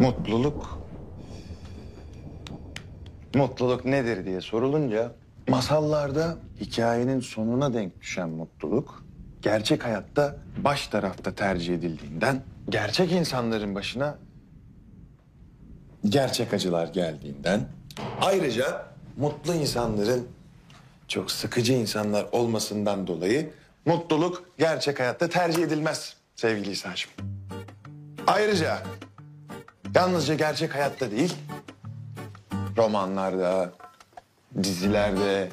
Mutluluk. 0.00 0.78
Mutluluk 3.34 3.84
nedir 3.84 4.24
diye 4.24 4.40
sorulunca 4.40 5.12
masallarda 5.48 6.36
hikayenin 6.60 7.20
sonuna 7.20 7.74
denk 7.74 8.00
düşen 8.00 8.28
mutluluk 8.28 9.04
gerçek 9.42 9.84
hayatta 9.84 10.36
baş 10.64 10.88
tarafta 10.88 11.34
tercih 11.34 11.74
edildiğinden 11.74 12.42
gerçek 12.68 13.12
insanların 13.12 13.74
başına 13.74 14.18
gerçek 16.04 16.54
acılar 16.54 16.88
geldiğinden 16.88 17.68
ayrıca 18.20 18.86
mutlu 19.16 19.54
insanların 19.54 20.28
çok 21.08 21.30
sıkıcı 21.30 21.72
insanlar 21.72 22.26
olmasından 22.32 23.06
dolayı 23.06 23.50
mutluluk 23.86 24.44
gerçek 24.58 25.00
hayatta 25.00 25.28
tercih 25.28 25.62
edilmez 25.62 26.16
sevgili 26.36 26.70
İsa'cığım. 26.70 27.10
Ayrıca 28.26 28.82
yalnızca 29.94 30.34
gerçek 30.34 30.74
hayatta 30.74 31.10
değil, 31.10 31.34
romanlarda, 32.76 33.72
dizilerde, 34.62 35.48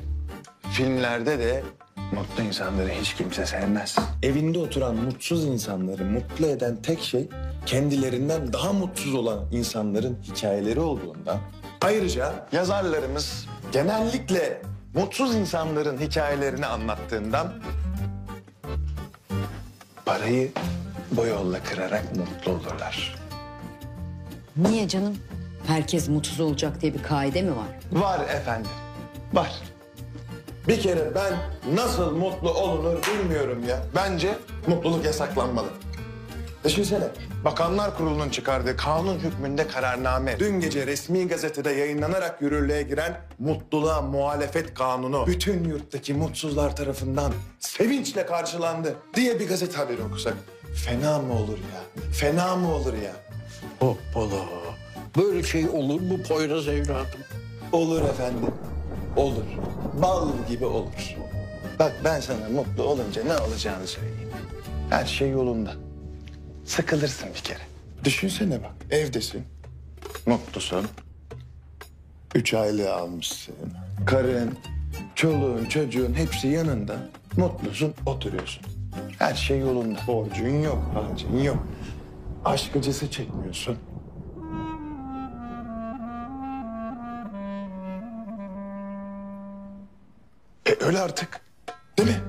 filmlerde 0.72 1.40
de 1.40 1.64
mutlu 2.12 2.44
insanları 2.44 2.90
hiç 2.90 3.14
kimse 3.14 3.46
sevmez. 3.46 3.96
Evinde 4.24 4.60
oturan 4.60 4.96
mutsuz 4.96 5.46
insanları 5.46 6.06
mutlu 6.06 6.46
eden 6.46 6.76
tek 6.82 7.02
şey 7.02 7.30
kendilerinden 7.66 8.54
daha 8.54 8.74
mutsuz 8.74 9.16
olan 9.16 9.40
insanların 9.52 10.18
hikayeleri 10.24 10.80
olduğundan 10.80 11.38
ayrıca 11.82 12.48
yazarlarımız 12.52 13.46
genellikle 13.72 14.62
mutsuz 14.94 15.36
insanların 15.36 15.98
hikayelerini 15.98 16.66
anlattığından 16.66 17.54
parayı 20.06 20.52
bu 21.12 21.26
yolla 21.26 21.64
kırarak 21.64 22.16
mutlu 22.16 22.52
olurlar. 22.52 23.27
Niye 24.58 24.88
canım? 24.88 25.18
Herkes 25.68 26.10
mutsuz 26.10 26.40
olacak 26.40 26.82
diye 26.82 26.94
bir 26.94 27.04
kaide 27.04 27.42
mi 27.42 27.52
var? 27.52 28.02
Var 28.02 28.20
efendim, 28.20 28.72
var. 29.34 29.52
Bir 30.68 30.82
kere 30.82 31.16
ben 31.16 31.34
nasıl 31.76 32.12
mutlu 32.12 32.54
olunur 32.54 32.98
bilmiyorum 33.04 33.64
ya. 33.70 33.86
Bence 33.96 34.38
mutluluk 34.68 35.06
yasaklanmalı. 35.06 35.68
Düşünsene, 36.64 37.04
Bakanlar 37.46 37.98
Kurulu'nun 37.98 38.30
çıkardığı 38.30 38.78
kanun 38.78 39.20
hükmünde 39.20 39.68
kararname... 39.68 40.40
...dün 40.40 40.60
gece 40.60 40.88
resmi 40.88 41.28
gazetede 41.28 41.72
yayınlanarak 41.72 42.42
yürürlüğe 42.42 42.82
giren 42.82 43.22
mutluluğa 43.40 44.02
muhalefet 44.02 44.74
kanunu... 44.74 45.28
...bütün 45.28 45.64
yurttaki 45.64 46.14
mutsuzlar 46.14 46.76
tarafından 46.76 47.34
sevinçle 47.60 48.26
karşılandı 48.26 48.96
diye 49.14 49.40
bir 49.40 49.48
gazete 49.48 49.78
haberi 49.78 50.02
okusak... 50.02 50.34
...fena 50.86 51.20
mı 51.20 51.34
olur 51.34 51.58
ya? 51.58 52.04
Fena 52.12 52.56
mı 52.56 52.76
olur 52.76 52.94
ya? 52.94 53.27
Hoppala. 53.80 54.46
Böyle 55.18 55.44
şey 55.44 55.70
olur 55.70 56.02
mu 56.02 56.24
Poyraz 56.28 56.68
evladım? 56.68 57.20
Olur 57.72 58.02
efendim. 58.02 58.52
Olur. 59.16 59.44
Bal 60.02 60.30
gibi 60.50 60.66
olur. 60.66 61.16
Bak 61.80 61.94
ben 62.04 62.20
sana 62.20 62.50
mutlu 62.50 62.84
olunca 62.84 63.24
ne 63.24 63.38
olacağını 63.38 63.88
söyleyeyim. 63.88 64.30
Her 64.90 65.06
şey 65.06 65.30
yolunda. 65.30 65.74
Sıkılırsın 66.66 67.30
bir 67.36 67.40
kere. 67.40 67.60
Düşünsene 68.04 68.64
bak 68.64 68.72
evdesin. 68.92 69.44
Mutlusun. 70.26 70.86
Üç 72.36 72.54
aile 72.54 72.90
almışsın. 72.90 73.56
Karın, 74.06 74.58
çoluğun, 75.16 75.66
çocuğun 75.66 76.14
hepsi 76.14 76.48
yanında. 76.48 76.96
Mutlusun, 77.38 77.94
oturuyorsun. 78.06 78.64
Her 79.20 79.36
şey 79.36 79.60
yolunda. 79.60 80.00
Borcun 80.08 80.64
yok, 80.64 80.80
harcın 80.94 81.40
yok. 81.44 81.58
Aşk 82.48 82.76
acısı 82.76 83.12
çekmiyorsun. 83.12 83.78
E 90.66 90.76
öyle 90.86 91.00
artık. 91.00 91.42
Değil 91.98 92.10
mi? 92.10 92.22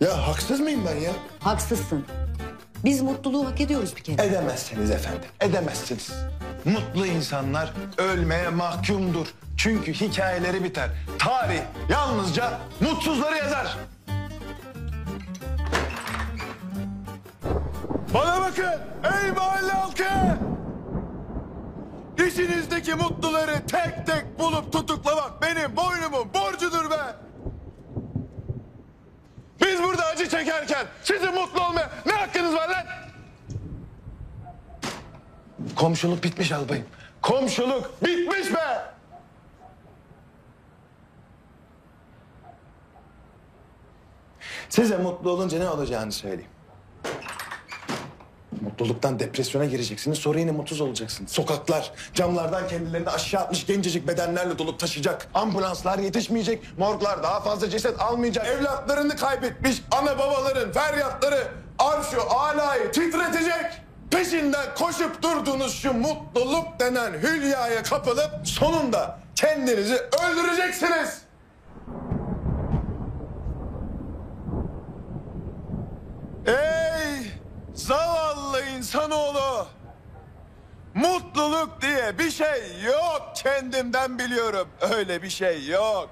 Ya 0.00 0.28
haksız 0.28 0.60
mıyım 0.60 0.80
ben 0.86 1.00
ya? 1.00 1.12
Haksızsın. 1.40 2.04
Biz 2.84 3.02
mutluluğu 3.02 3.46
hak 3.46 3.60
ediyoruz 3.60 3.96
bir 3.96 4.02
kere. 4.02 4.26
Edemezsiniz 4.26 4.90
efendim. 4.90 5.28
Edemezsiniz. 5.40 6.12
Mutlu 6.64 7.06
insanlar 7.06 7.72
ölmeye 7.98 8.48
mahkumdur. 8.48 9.26
Çünkü 9.56 9.92
hikayeleri 9.92 10.64
biter. 10.64 10.90
Tarih 11.18 11.60
yalnızca 11.88 12.58
mutsuzları 12.80 13.36
yazar. 13.36 13.76
Bana 18.14 18.40
bakın 18.40 18.80
ey 19.04 19.32
mahalle 19.32 19.72
halkı! 19.72 20.04
İçinizdeki 22.26 22.94
mutluları 22.94 23.66
tek 23.66 24.06
tek 24.06 24.38
bulup 24.38 24.72
tutuklamak 24.72 25.42
benim 25.42 25.76
boynumun 25.76 26.34
borcudur 26.34 26.90
be! 26.90 27.16
Biz 29.60 29.82
burada 29.82 30.04
acı 30.04 30.28
çekerken 30.28 30.86
sizin 31.02 31.34
mutlu 31.34 31.64
olmaya 31.66 31.90
ne 32.06 32.12
hakkınız 32.12 32.54
var 32.54 32.68
lan? 32.68 32.84
Komşuluk 35.76 36.24
bitmiş 36.24 36.52
albayım. 36.52 36.86
Komşuluk 37.22 38.02
bitmiş 38.04 38.54
be. 38.54 38.94
Size 44.68 44.96
mutlu 44.96 45.30
olunca 45.30 45.58
ne 45.58 45.68
olacağını 45.68 46.12
söyleyeyim. 46.12 46.50
Mutluluktan 48.64 49.18
depresyona 49.18 49.64
gireceksiniz. 49.64 50.18
Sonra 50.18 50.38
yine 50.38 50.50
mutsuz 50.50 50.80
olacaksınız. 50.80 51.30
Sokaklar 51.30 51.92
camlardan 52.14 52.68
kendilerini 52.68 53.08
aşağı 53.08 53.40
atmış 53.40 53.66
gencecik 53.66 54.08
bedenlerle 54.08 54.58
dolup 54.58 54.80
taşıyacak. 54.80 55.28
Ambulanslar 55.34 55.98
yetişmeyecek. 55.98 56.62
Morglar 56.78 57.22
daha 57.22 57.40
fazla 57.40 57.70
ceset 57.70 58.00
almayacak. 58.00 58.46
Evlatlarını 58.46 59.16
kaybetmiş 59.16 59.82
ana 59.90 60.18
babaların 60.18 60.72
feryatları 60.72 61.48
arşu 61.78 62.22
alayı 62.30 62.92
titretecek. 62.92 63.84
Peşinden 64.10 64.74
koşup 64.78 65.22
durduğunuz 65.22 65.74
şu 65.74 65.92
mutluluk 65.92 66.80
denen 66.80 67.12
hülyaya 67.12 67.82
kapılıp 67.82 68.30
sonunda 68.44 69.18
kendinizi 69.34 69.94
öldüreceksiniz. 69.96 71.24
Ey 76.46 77.30
zavallı 77.74 78.60
insanoğlu! 78.84 79.66
Mutluluk 80.94 81.82
diye 81.82 82.18
bir 82.18 82.30
şey 82.30 82.82
yok 82.84 83.32
kendimden 83.36 84.18
biliyorum. 84.18 84.68
Öyle 84.80 85.22
bir 85.22 85.30
şey 85.30 85.66
yok. 85.66 86.10